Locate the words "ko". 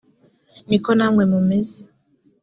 0.83-0.89